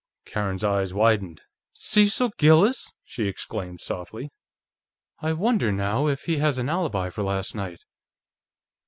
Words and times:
Karen's 0.25 0.63
eyes 0.63 0.95
widened. 0.95 1.41
"Cecil 1.73 2.31
Gillis!" 2.39 2.91
she 3.03 3.27
exclaimed 3.27 3.81
softly. 3.81 4.31
"I 5.19 5.33
wonder, 5.33 5.71
now, 5.71 6.07
if 6.07 6.23
he 6.23 6.37
has 6.37 6.57
an 6.57 6.69
alibi 6.69 7.11
for 7.11 7.21
last 7.23 7.53
night!" 7.53 7.85